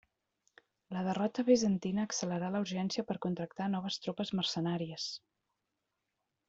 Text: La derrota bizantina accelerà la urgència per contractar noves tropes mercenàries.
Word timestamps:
La 0.95 1.03
derrota 1.07 1.45
bizantina 1.49 2.07
accelerà 2.09 2.49
la 2.55 2.63
urgència 2.65 3.07
per 3.11 3.19
contractar 3.27 3.69
noves 3.77 4.01
tropes 4.07 4.35
mercenàries. 4.41 5.11